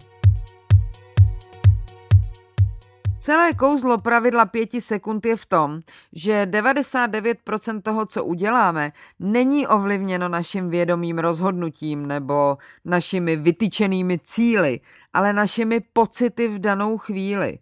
Celé 3.20 3.54
kouzlo 3.54 3.98
pravidla 3.98 4.46
pěti 4.46 4.82
sekund 4.82 5.26
je 5.26 5.36
v 5.36 5.46
tom, 5.46 5.80
že 6.14 6.48
99% 6.52 7.82
toho, 7.82 8.06
co 8.06 8.26
uděláme, 8.26 8.92
není 9.20 9.68
ovlivněno 9.68 10.30
naším 10.30 10.70
vědomým 10.70 11.20
rozhodnutím 11.20 12.06
nebo 12.06 12.58
našimi 12.86 13.36
vytyčenými 13.36 14.20
cíly, 14.20 14.80
ale 15.14 15.34
našimi 15.34 15.80
pocity 15.94 16.48
v 16.48 16.60
danou 16.60 16.98
chvíli. 16.98 17.60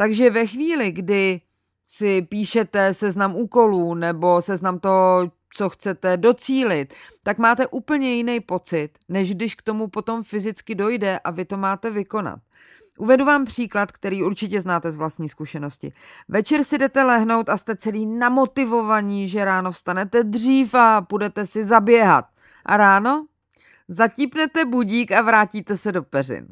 Takže 0.00 0.30
ve 0.30 0.46
chvíli, 0.46 0.92
kdy 0.92 1.40
si 1.86 2.22
píšete 2.22 2.94
seznam 2.94 3.36
úkolů 3.36 3.94
nebo 3.94 4.42
seznam 4.42 4.78
toho, 4.78 5.30
co 5.54 5.68
chcete 5.68 6.16
docílit, 6.16 6.94
tak 7.22 7.38
máte 7.38 7.66
úplně 7.66 8.14
jiný 8.14 8.40
pocit, 8.40 8.88
než 9.08 9.34
když 9.34 9.54
k 9.54 9.62
tomu 9.62 9.88
potom 9.88 10.22
fyzicky 10.22 10.74
dojde 10.74 11.18
a 11.18 11.30
vy 11.30 11.44
to 11.44 11.56
máte 11.56 11.90
vykonat. 11.90 12.38
Uvedu 12.98 13.24
vám 13.24 13.44
příklad, 13.44 13.92
který 13.92 14.22
určitě 14.22 14.60
znáte 14.60 14.90
z 14.90 14.96
vlastní 14.96 15.28
zkušenosti. 15.28 15.92
Večer 16.28 16.64
si 16.64 16.78
jdete 16.78 17.02
lehnout 17.02 17.48
a 17.48 17.56
jste 17.56 17.76
celý 17.76 18.06
namotivovaní, 18.06 19.28
že 19.28 19.44
ráno 19.44 19.72
vstanete 19.72 20.24
dřív 20.24 20.74
a 20.74 21.00
půjdete 21.02 21.46
si 21.46 21.64
zaběhat. 21.64 22.24
A 22.64 22.76
ráno? 22.76 23.26
Zatípnete 23.88 24.64
budík 24.64 25.12
a 25.12 25.22
vrátíte 25.22 25.76
se 25.76 25.92
do 25.92 26.02
peřin. 26.02 26.48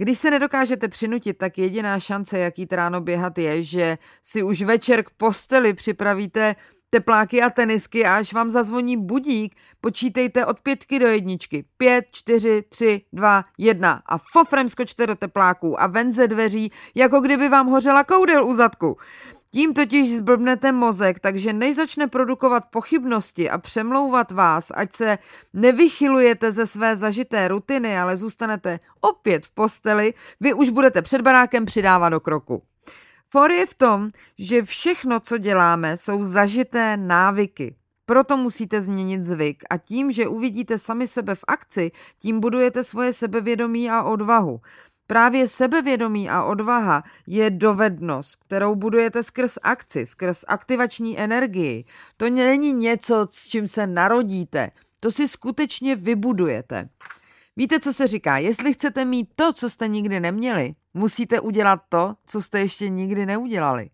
Když 0.00 0.18
se 0.18 0.30
nedokážete 0.30 0.88
přinutit, 0.88 1.38
tak 1.38 1.58
jediná 1.58 2.00
šance, 2.00 2.38
jak 2.38 2.58
jít 2.58 2.72
ráno 2.72 3.00
běhat, 3.00 3.38
je, 3.38 3.62
že 3.62 3.98
si 4.22 4.42
už 4.42 4.62
večer 4.62 5.04
k 5.04 5.10
posteli 5.10 5.74
připravíte 5.74 6.56
tepláky 6.90 7.42
a 7.42 7.50
tenisky 7.50 8.04
a 8.06 8.16
až 8.16 8.32
vám 8.32 8.50
zazvoní 8.50 8.96
budík, 8.96 9.56
počítejte 9.80 10.46
od 10.46 10.60
pětky 10.60 10.98
do 10.98 11.06
jedničky. 11.06 11.64
Pět, 11.76 12.04
čtyři, 12.12 12.64
tři, 12.68 13.02
dva, 13.12 13.44
jedna 13.58 14.02
a 14.06 14.18
fofrem 14.18 14.68
skočte 14.68 15.06
do 15.06 15.14
tepláků 15.14 15.80
a 15.82 15.86
ven 15.86 16.12
ze 16.12 16.28
dveří, 16.28 16.72
jako 16.94 17.20
kdyby 17.20 17.48
vám 17.48 17.66
hořela 17.66 18.04
koudel 18.04 18.46
u 18.46 18.54
zadku. 18.54 18.96
Tím 19.52 19.74
totiž 19.74 20.16
zblbnete 20.16 20.72
mozek, 20.72 21.20
takže 21.20 21.52
než 21.52 21.74
začne 21.74 22.06
produkovat 22.06 22.66
pochybnosti 22.70 23.50
a 23.50 23.58
přemlouvat 23.58 24.30
vás, 24.30 24.72
ať 24.74 24.92
se 24.92 25.18
nevychylujete 25.52 26.52
ze 26.52 26.66
své 26.66 26.96
zažité 26.96 27.48
rutiny, 27.48 27.98
ale 27.98 28.16
zůstanete 28.16 28.80
opět 29.00 29.46
v 29.46 29.50
posteli, 29.50 30.14
vy 30.40 30.52
už 30.54 30.70
budete 30.70 31.02
před 31.02 31.22
barákem 31.22 31.66
přidávat 31.66 32.08
do 32.08 32.20
kroku. 32.20 32.62
For 33.32 33.50
je 33.50 33.66
v 33.66 33.74
tom, 33.74 34.10
že 34.38 34.62
všechno, 34.62 35.20
co 35.20 35.38
děláme, 35.38 35.96
jsou 35.96 36.24
zažité 36.24 36.96
návyky. 36.96 37.74
Proto 38.06 38.36
musíte 38.36 38.82
změnit 38.82 39.24
zvyk 39.24 39.62
a 39.70 39.76
tím, 39.76 40.12
že 40.12 40.28
uvidíte 40.28 40.78
sami 40.78 41.08
sebe 41.08 41.34
v 41.34 41.44
akci, 41.48 41.90
tím 42.18 42.40
budujete 42.40 42.84
svoje 42.84 43.12
sebevědomí 43.12 43.90
a 43.90 44.02
odvahu. 44.02 44.60
Právě 45.10 45.48
sebevědomí 45.48 46.30
a 46.30 46.42
odvaha 46.44 47.04
je 47.26 47.50
dovednost, 47.50 48.36
kterou 48.36 48.74
budujete 48.74 49.22
skrz 49.22 49.58
akci, 49.62 50.06
skrz 50.06 50.44
aktivační 50.48 51.18
energii. 51.18 51.84
To 52.16 52.30
není 52.30 52.72
něco, 52.72 53.26
s 53.30 53.48
čím 53.48 53.68
se 53.68 53.86
narodíte, 53.86 54.70
to 55.00 55.10
si 55.10 55.28
skutečně 55.28 55.96
vybudujete. 55.96 56.88
Víte, 57.56 57.80
co 57.80 57.92
se 57.92 58.06
říká? 58.06 58.38
Jestli 58.38 58.74
chcete 58.74 59.04
mít 59.04 59.28
to, 59.36 59.52
co 59.52 59.70
jste 59.70 59.88
nikdy 59.88 60.20
neměli, 60.20 60.74
musíte 60.94 61.40
udělat 61.40 61.80
to, 61.88 62.14
co 62.26 62.42
jste 62.42 62.60
ještě 62.60 62.88
nikdy 62.88 63.26
neudělali. 63.26 63.90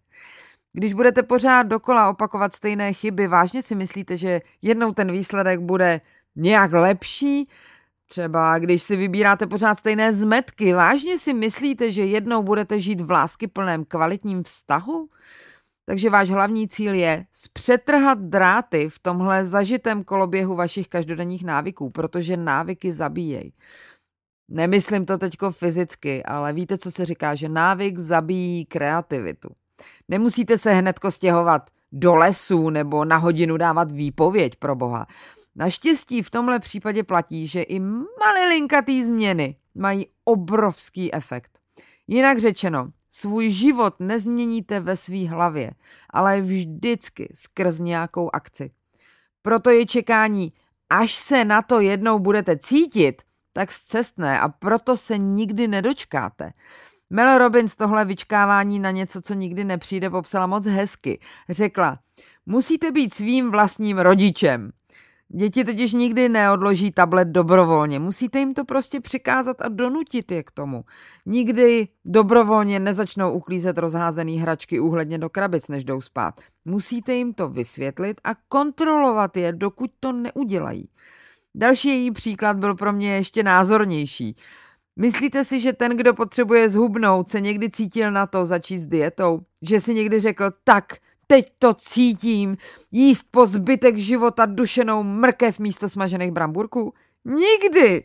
Když 0.72 0.92
budete 0.94 1.22
pořád 1.22 1.62
dokola 1.62 2.10
opakovat 2.10 2.54
stejné 2.54 2.92
chyby, 2.92 3.26
vážně 3.26 3.62
si 3.62 3.74
myslíte, 3.74 4.16
že 4.16 4.40
jednou 4.62 4.92
ten 4.92 5.12
výsledek 5.12 5.60
bude 5.60 6.00
nějak 6.36 6.72
lepší? 6.72 7.48
Třeba 8.08 8.58
když 8.58 8.82
si 8.82 8.96
vybíráte 8.96 9.46
pořád 9.46 9.74
stejné 9.74 10.14
zmetky, 10.14 10.72
vážně 10.72 11.18
si 11.18 11.34
myslíte, 11.34 11.92
že 11.92 12.04
jednou 12.04 12.42
budete 12.42 12.80
žít 12.80 13.00
v 13.00 13.10
lásky 13.10 13.46
plném 13.46 13.84
kvalitním 13.84 14.42
vztahu? 14.42 15.08
Takže 15.86 16.10
váš 16.10 16.30
hlavní 16.30 16.68
cíl 16.68 16.94
je 16.94 17.26
zpřetrhat 17.32 18.18
dráty 18.18 18.88
v 18.88 18.98
tomhle 18.98 19.44
zažitém 19.44 20.04
koloběhu 20.04 20.54
vašich 20.54 20.88
každodenních 20.88 21.44
návyků, 21.44 21.90
protože 21.90 22.36
návyky 22.36 22.92
zabíjejí. 22.92 23.52
Nemyslím 24.48 25.06
to 25.06 25.18
teďko 25.18 25.50
fyzicky, 25.50 26.24
ale 26.24 26.52
víte, 26.52 26.78
co 26.78 26.90
se 26.90 27.04
říká, 27.04 27.34
že 27.34 27.48
návyk 27.48 27.98
zabíjí 27.98 28.66
kreativitu. 28.66 29.48
Nemusíte 30.08 30.58
se 30.58 30.72
hnedko 30.72 31.10
stěhovat 31.10 31.70
do 31.92 32.14
lesu 32.14 32.70
nebo 32.70 33.04
na 33.04 33.16
hodinu 33.16 33.56
dávat 33.56 33.92
výpověď 33.92 34.56
pro 34.56 34.76
boha. 34.76 35.06
Naštěstí 35.56 36.22
v 36.22 36.30
tomhle 36.30 36.58
případě 36.58 37.02
platí, 37.02 37.46
že 37.46 37.62
i 37.62 37.80
malilinkatý 38.20 39.04
změny 39.04 39.56
mají 39.74 40.06
obrovský 40.24 41.14
efekt. 41.14 41.58
Jinak 42.06 42.38
řečeno, 42.38 42.90
svůj 43.10 43.50
život 43.50 44.00
nezměníte 44.00 44.80
ve 44.80 44.96
své 44.96 45.28
hlavě, 45.28 45.70
ale 46.10 46.40
vždycky 46.40 47.28
skrz 47.34 47.78
nějakou 47.78 48.30
akci. 48.32 48.70
Proto 49.42 49.70
je 49.70 49.86
čekání, 49.86 50.52
až 50.90 51.14
se 51.14 51.44
na 51.44 51.62
to 51.62 51.80
jednou 51.80 52.18
budete 52.18 52.56
cítit, 52.56 53.22
tak 53.52 53.72
zcestné 53.72 54.40
a 54.40 54.48
proto 54.48 54.96
se 54.96 55.18
nikdy 55.18 55.68
nedočkáte. 55.68 56.52
Mel 57.10 57.38
Robbins 57.38 57.76
tohle 57.76 58.04
vyčkávání 58.04 58.78
na 58.78 58.90
něco, 58.90 59.22
co 59.22 59.34
nikdy 59.34 59.64
nepřijde, 59.64 60.10
popsala 60.10 60.46
moc 60.46 60.66
hezky. 60.66 61.20
Řekla, 61.48 61.98
musíte 62.46 62.90
být 62.90 63.14
svým 63.14 63.50
vlastním 63.50 63.98
rodičem. 63.98 64.72
Děti 65.28 65.64
totiž 65.64 65.92
nikdy 65.92 66.28
neodloží 66.28 66.92
tablet 66.92 67.28
dobrovolně. 67.28 67.98
Musíte 67.98 68.38
jim 68.38 68.54
to 68.54 68.64
prostě 68.64 69.00
přikázat 69.00 69.60
a 69.60 69.68
donutit 69.68 70.32
je 70.32 70.42
k 70.42 70.50
tomu. 70.50 70.84
Nikdy 71.26 71.88
dobrovolně 72.04 72.80
nezačnou 72.80 73.32
uklízet 73.32 73.78
rozházený 73.78 74.38
hračky 74.38 74.80
úhledně 74.80 75.18
do 75.18 75.30
krabic, 75.30 75.68
než 75.68 75.84
jdou 75.84 76.00
spát. 76.00 76.40
Musíte 76.64 77.14
jim 77.14 77.34
to 77.34 77.48
vysvětlit 77.48 78.20
a 78.24 78.30
kontrolovat 78.48 79.36
je, 79.36 79.52
dokud 79.52 79.90
to 80.00 80.12
neudělají. 80.12 80.88
Další 81.54 81.88
její 81.88 82.10
příklad 82.10 82.56
byl 82.56 82.74
pro 82.74 82.92
mě 82.92 83.14
ještě 83.14 83.42
názornější. 83.42 84.36
Myslíte 84.96 85.44
si, 85.44 85.60
že 85.60 85.72
ten, 85.72 85.96
kdo 85.96 86.14
potřebuje 86.14 86.70
zhubnout, 86.70 87.28
se 87.28 87.40
někdy 87.40 87.70
cítil 87.70 88.10
na 88.10 88.26
to 88.26 88.46
začít 88.46 88.78
s 88.78 88.86
dietou? 88.86 89.40
Že 89.62 89.80
si 89.80 89.94
někdy 89.94 90.20
řekl, 90.20 90.50
tak, 90.64 90.84
teď 91.26 91.52
to 91.58 91.74
cítím, 91.74 92.56
jíst 92.92 93.26
po 93.30 93.46
zbytek 93.46 93.96
života 93.96 94.46
dušenou 94.46 95.02
mrkev 95.02 95.58
místo 95.58 95.88
smažených 95.88 96.30
bramburků? 96.30 96.94
Nikdy! 97.24 98.04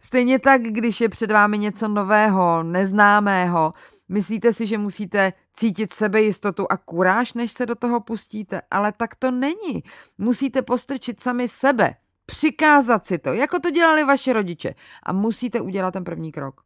Stejně 0.00 0.38
tak, 0.38 0.62
když 0.62 1.00
je 1.00 1.08
před 1.08 1.30
vámi 1.30 1.58
něco 1.58 1.88
nového, 1.88 2.62
neznámého, 2.62 3.72
myslíte 4.08 4.52
si, 4.52 4.66
že 4.66 4.78
musíte 4.78 5.32
cítit 5.54 5.92
sebejistotu 5.92 6.66
a 6.70 6.76
kuráž, 6.76 7.32
než 7.34 7.52
se 7.52 7.66
do 7.66 7.74
toho 7.74 8.00
pustíte, 8.00 8.62
ale 8.70 8.92
tak 8.92 9.16
to 9.16 9.30
není. 9.30 9.82
Musíte 10.18 10.62
postrčit 10.62 11.20
sami 11.20 11.48
sebe, 11.48 11.94
přikázat 12.26 13.06
si 13.06 13.18
to, 13.18 13.32
jako 13.32 13.58
to 13.58 13.70
dělali 13.70 14.04
vaše 14.04 14.32
rodiče 14.32 14.74
a 15.02 15.12
musíte 15.12 15.60
udělat 15.60 15.90
ten 15.90 16.04
první 16.04 16.32
krok. 16.32 16.60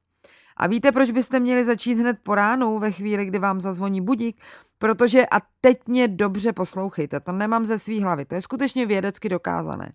A 0.57 0.67
víte, 0.67 0.93
proč 0.93 1.11
byste 1.11 1.41
měli 1.41 1.65
začít 1.65 1.95
hned 1.99 2.19
po 2.23 2.35
ránu, 2.35 2.79
ve 2.79 2.93
chvíli, 2.93 3.25
kdy 3.25 3.39
vám 3.39 3.61
zazvoní 3.61 4.01
budík? 4.01 4.43
Protože, 4.79 5.27
a 5.27 5.41
teď 5.61 5.87
mě 5.87 6.09
dobře 6.09 6.53
poslouchejte, 6.53 7.21
to 7.21 7.33
nemám 7.33 7.67
ze 7.67 7.79
svý 7.79 8.03
hlavy, 8.03 8.25
to 8.25 8.35
je 8.35 8.43
skutečně 8.43 8.87
vědecky 8.87 9.29
dokázané. 9.29 9.93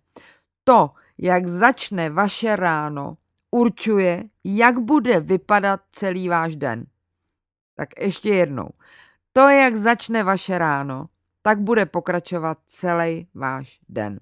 To, 0.63 0.91
jak 1.17 1.47
začne 1.47 2.09
vaše 2.09 2.55
ráno, 2.55 3.17
určuje, 3.51 4.23
jak 4.43 4.79
bude 4.79 5.19
vypadat 5.19 5.81
celý 5.91 6.29
váš 6.29 6.55
den. 6.55 6.85
Tak 7.75 7.89
ještě 7.99 8.29
jednou. 8.29 8.69
To, 9.33 9.49
jak 9.49 9.75
začne 9.75 10.23
vaše 10.23 10.57
ráno, 10.57 11.05
tak 11.41 11.59
bude 11.59 11.85
pokračovat 11.85 12.57
celý 12.67 13.27
váš 13.33 13.79
den. 13.89 14.19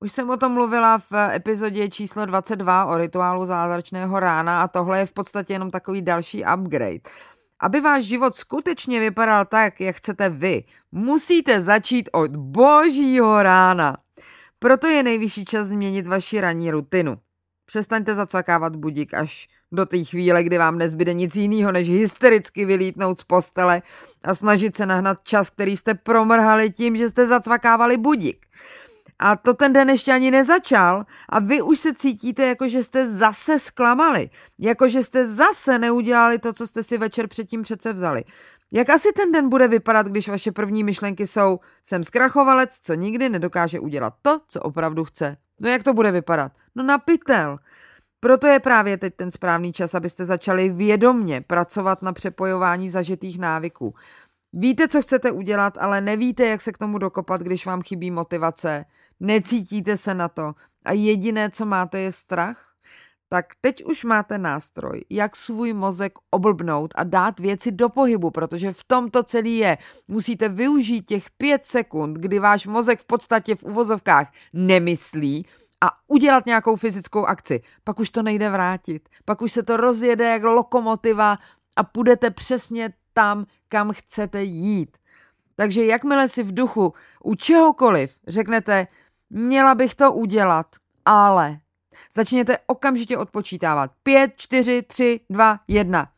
Už 0.00 0.12
jsem 0.12 0.30
o 0.30 0.36
tom 0.36 0.52
mluvila 0.52 0.98
v 0.98 1.12
epizodě 1.34 1.88
číslo 1.88 2.26
22 2.26 2.86
o 2.86 2.98
rituálu 2.98 3.46
zázračného 3.46 4.20
rána 4.20 4.62
a 4.62 4.68
tohle 4.68 4.98
je 4.98 5.06
v 5.06 5.12
podstatě 5.12 5.52
jenom 5.52 5.70
takový 5.70 6.02
další 6.02 6.44
upgrade. 6.54 7.00
Aby 7.60 7.80
váš 7.80 8.04
život 8.04 8.34
skutečně 8.34 9.00
vypadal 9.00 9.44
tak, 9.44 9.80
jak 9.80 9.96
chcete 9.96 10.28
vy, 10.28 10.64
musíte 10.92 11.60
začít 11.60 12.08
od 12.12 12.36
božího 12.36 13.42
rána. 13.42 13.96
Proto 14.58 14.86
je 14.86 15.02
nejvyšší 15.02 15.44
čas 15.44 15.66
změnit 15.66 16.06
vaši 16.06 16.40
ranní 16.40 16.70
rutinu. 16.70 17.18
Přestaňte 17.66 18.14
zacvakávat 18.14 18.76
budík 18.76 19.14
až 19.14 19.48
do 19.72 19.86
té 19.86 20.04
chvíle, 20.04 20.44
kdy 20.44 20.58
vám 20.58 20.78
nezbyde 20.78 21.14
nic 21.14 21.36
jiného, 21.36 21.72
než 21.72 21.90
hystericky 21.90 22.64
vylítnout 22.64 23.20
z 23.20 23.24
postele 23.24 23.82
a 24.22 24.34
snažit 24.34 24.76
se 24.76 24.86
nahnat 24.86 25.18
čas, 25.22 25.50
který 25.50 25.76
jste 25.76 25.94
promrhali 25.94 26.70
tím, 26.70 26.96
že 26.96 27.08
jste 27.08 27.26
zacvakávali 27.26 27.96
budík. 27.96 28.46
A 29.18 29.36
to 29.36 29.54
ten 29.54 29.72
den 29.72 29.90
ještě 29.90 30.12
ani 30.12 30.30
nezačal 30.30 31.04
a 31.28 31.38
vy 31.38 31.62
už 31.62 31.78
se 31.78 31.94
cítíte, 31.94 32.46
jako 32.46 32.68
že 32.68 32.82
jste 32.82 33.06
zase 33.06 33.58
zklamali. 33.58 34.30
Jako 34.58 34.88
že 34.88 35.02
jste 35.02 35.26
zase 35.26 35.78
neudělali 35.78 36.38
to, 36.38 36.52
co 36.52 36.66
jste 36.66 36.82
si 36.82 36.98
večer 36.98 37.28
předtím 37.28 37.62
přece 37.62 37.92
vzali. 37.92 38.24
Jak 38.72 38.90
asi 38.90 39.12
ten 39.12 39.32
den 39.32 39.48
bude 39.48 39.68
vypadat, 39.68 40.06
když 40.06 40.28
vaše 40.28 40.52
první 40.52 40.84
myšlenky 40.84 41.26
jsou 41.26 41.60
jsem 41.82 42.04
zkrachovalec, 42.04 42.78
co 42.82 42.94
nikdy 42.94 43.28
nedokáže 43.28 43.80
udělat 43.80 44.14
to, 44.22 44.40
co 44.48 44.60
opravdu 44.60 45.04
chce. 45.04 45.36
No 45.60 45.68
jak 45.68 45.82
to 45.82 45.94
bude 45.94 46.12
vypadat? 46.12 46.52
No 46.74 46.82
na 46.82 46.98
pytel. 46.98 47.58
Proto 48.20 48.46
je 48.46 48.60
právě 48.60 48.96
teď 48.96 49.14
ten 49.16 49.30
správný 49.30 49.72
čas, 49.72 49.94
abyste 49.94 50.24
začali 50.24 50.68
vědomně 50.68 51.40
pracovat 51.40 52.02
na 52.02 52.12
přepojování 52.12 52.90
zažitých 52.90 53.38
návyků. 53.38 53.94
Víte, 54.52 54.88
co 54.88 55.02
chcete 55.02 55.30
udělat, 55.30 55.78
ale 55.80 56.00
nevíte, 56.00 56.46
jak 56.46 56.60
se 56.60 56.72
k 56.72 56.78
tomu 56.78 56.98
dokopat, 56.98 57.40
když 57.40 57.66
vám 57.66 57.82
chybí 57.82 58.10
motivace, 58.10 58.84
necítíte 59.20 59.96
se 59.96 60.14
na 60.14 60.28
to 60.28 60.54
a 60.84 60.92
jediné, 60.92 61.50
co 61.50 61.66
máte, 61.66 62.00
je 62.00 62.12
strach? 62.12 62.64
Tak 63.28 63.46
teď 63.60 63.84
už 63.84 64.04
máte 64.04 64.38
nástroj, 64.38 65.04
jak 65.10 65.36
svůj 65.36 65.72
mozek 65.72 66.12
oblbnout 66.30 66.94
a 66.96 67.04
dát 67.04 67.40
věci 67.40 67.72
do 67.72 67.88
pohybu, 67.88 68.30
protože 68.30 68.72
v 68.72 68.84
tom 68.84 69.10
to 69.10 69.22
celý 69.22 69.56
je. 69.56 69.78
Musíte 70.08 70.48
využít 70.48 71.02
těch 71.02 71.30
pět 71.30 71.66
sekund, 71.66 72.14
kdy 72.14 72.38
váš 72.38 72.66
mozek 72.66 73.00
v 73.00 73.04
podstatě 73.04 73.54
v 73.54 73.64
uvozovkách 73.64 74.32
nemyslí 74.52 75.46
a 75.80 75.90
udělat 76.08 76.46
nějakou 76.46 76.76
fyzickou 76.76 77.24
akci. 77.24 77.60
Pak 77.84 78.00
už 78.00 78.10
to 78.10 78.22
nejde 78.22 78.50
vrátit. 78.50 79.08
Pak 79.24 79.42
už 79.42 79.52
se 79.52 79.62
to 79.62 79.76
rozjede 79.76 80.24
jak 80.24 80.42
lokomotiva 80.42 81.38
a 81.76 81.82
půjdete 81.82 82.30
přesně 82.30 82.92
tam, 83.12 83.46
kam 83.68 83.92
chcete 83.92 84.42
jít. 84.42 84.96
Takže 85.56 85.84
jakmile 85.84 86.28
si 86.28 86.42
v 86.42 86.54
duchu 86.54 86.94
u 87.24 87.34
čehokoliv 87.34 88.18
řeknete, 88.28 88.86
měla 89.30 89.74
bych 89.74 89.94
to 89.94 90.12
udělat, 90.12 90.66
ale 91.04 91.58
začněte 92.12 92.58
okamžitě 92.66 93.18
odpočítávat. 93.18 93.90
5, 94.02 94.32
4, 94.36 94.82
3, 94.82 95.20
2, 95.30 95.60
1. 95.68 96.08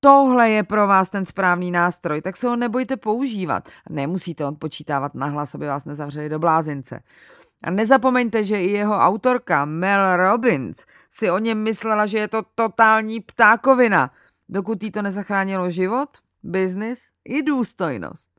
Tohle 0.00 0.50
je 0.50 0.62
pro 0.62 0.86
vás 0.86 1.10
ten 1.10 1.26
správný 1.26 1.70
nástroj, 1.70 2.22
tak 2.22 2.36
se 2.36 2.48
ho 2.48 2.56
nebojte 2.56 2.96
používat. 2.96 3.68
Nemusíte 3.90 4.46
odpočítávat 4.46 5.14
nahlas, 5.14 5.54
aby 5.54 5.66
vás 5.66 5.84
nezavřeli 5.84 6.28
do 6.28 6.38
blázince. 6.38 7.02
A 7.64 7.70
nezapomeňte, 7.70 8.44
že 8.44 8.62
i 8.62 8.70
jeho 8.70 8.98
autorka 8.98 9.64
Mel 9.64 10.16
Robbins 10.16 10.86
si 11.10 11.30
o 11.30 11.38
něm 11.38 11.62
myslela, 11.62 12.06
že 12.06 12.18
je 12.18 12.28
to 12.28 12.42
totální 12.54 13.20
ptákovina, 13.20 14.10
dokud 14.48 14.82
jí 14.82 14.90
to 14.90 15.02
nezachránilo 15.02 15.70
život, 15.70 16.08
biznis 16.42 17.10
i 17.24 17.42
důstojnost. 17.42 18.37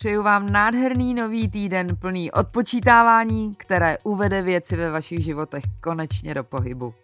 Přeju 0.00 0.22
vám 0.22 0.52
nádherný 0.52 1.14
nový 1.14 1.48
týden 1.48 1.96
plný 1.96 2.30
odpočítávání, 2.32 3.54
které 3.56 3.98
uvede 4.04 4.42
věci 4.42 4.76
ve 4.76 4.90
vašich 4.90 5.24
životech 5.24 5.64
konečně 5.80 6.34
do 6.34 6.44
pohybu. 6.44 6.94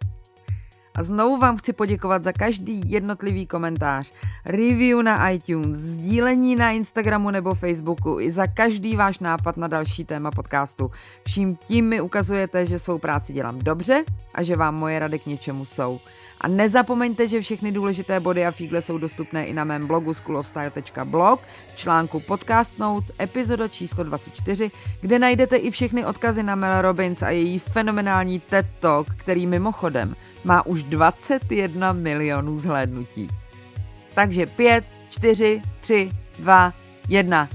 A 0.95 1.03
znovu 1.03 1.37
vám 1.37 1.57
chci 1.57 1.73
poděkovat 1.73 2.23
za 2.23 2.31
každý 2.31 2.81
jednotlivý 2.85 3.47
komentář, 3.47 4.13
review 4.45 5.03
na 5.03 5.29
iTunes, 5.29 5.77
sdílení 5.77 6.55
na 6.55 6.71
Instagramu 6.71 7.31
nebo 7.31 7.55
Facebooku 7.55 8.19
i 8.19 8.31
za 8.31 8.47
každý 8.47 8.95
váš 8.95 9.19
nápad 9.19 9.57
na 9.57 9.67
další 9.67 10.05
téma 10.05 10.31
podcastu. 10.31 10.91
Vším 11.27 11.55
tím 11.55 11.85
mi 11.85 12.01
ukazujete, 12.01 12.65
že 12.65 12.79
svou 12.79 12.97
práci 12.97 13.33
dělám 13.33 13.59
dobře 13.59 14.03
a 14.35 14.43
že 14.43 14.55
vám 14.55 14.75
moje 14.75 14.99
rady 14.99 15.19
k 15.19 15.25
něčemu 15.25 15.65
jsou. 15.65 15.99
A 16.41 16.47
nezapomeňte, 16.47 17.27
že 17.27 17.41
všechny 17.41 17.71
důležité 17.71 18.19
body 18.19 18.45
a 18.45 18.51
fígle 18.51 18.81
jsou 18.81 18.97
dostupné 18.97 19.45
i 19.45 19.53
na 19.53 19.63
mém 19.63 19.87
blogu 19.87 20.13
schoolofstyle.blog 20.13 21.39
v 21.73 21.77
článku 21.77 22.19
Podcast 22.19 22.79
Notes, 22.79 23.11
epizoda 23.19 23.67
číslo 23.67 24.03
24, 24.03 24.71
kde 25.01 25.19
najdete 25.19 25.55
i 25.55 25.71
všechny 25.71 26.05
odkazy 26.05 26.43
na 26.43 26.55
Mel 26.55 26.81
Robbins 26.81 27.21
a 27.21 27.29
její 27.29 27.59
fenomenální 27.59 28.39
TED 28.39 28.65
Talk, 28.79 29.07
který 29.09 29.47
mimochodem 29.47 30.15
má 30.45 30.65
už 30.65 30.83
21 30.83 31.93
milionů 31.93 32.57
zhlédnutí. 32.57 33.27
Takže 34.13 34.45
5, 34.45 34.85
4, 35.09 35.61
3, 35.81 36.09
2, 36.39 36.73
1. 37.09 37.49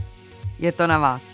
Je 0.58 0.72
to 0.72 0.86
na 0.86 0.98
vás. 0.98 1.29